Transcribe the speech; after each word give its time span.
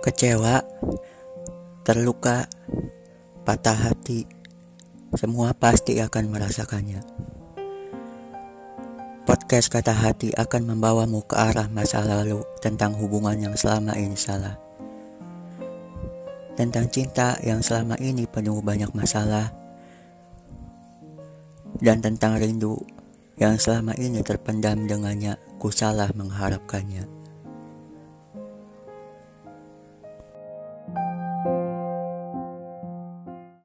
kecewa, 0.00 0.64
terluka, 1.84 2.48
patah 3.44 3.76
hati, 3.76 4.24
semua 5.12 5.52
pasti 5.52 6.00
akan 6.00 6.32
merasakannya. 6.32 7.04
Podcast 9.28 9.68
Kata 9.68 9.92
Hati 9.94 10.32
akan 10.34 10.74
membawamu 10.74 11.22
ke 11.28 11.36
arah 11.36 11.68
masa 11.68 12.00
lalu 12.02 12.40
tentang 12.64 12.96
hubungan 12.96 13.36
yang 13.36 13.54
selama 13.54 13.92
ini 13.94 14.16
salah. 14.16 14.56
Tentang 16.56 16.88
cinta 16.88 17.36
yang 17.44 17.60
selama 17.60 18.00
ini 18.00 18.24
penuh 18.24 18.58
banyak 18.64 18.90
masalah. 18.96 19.52
Dan 21.78 22.00
tentang 22.02 22.40
rindu 22.40 22.80
yang 23.38 23.60
selama 23.60 23.94
ini 24.00 24.24
terpendam 24.24 24.88
dengannya 24.88 25.36
ku 25.60 25.68
salah 25.68 26.08
mengharapkannya. 26.16 27.19